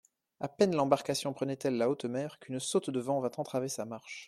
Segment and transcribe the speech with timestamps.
[0.39, 4.19] A peine l'embarcation prenait-elle la haute mer qu'une saute de vent vint entraver sa marche.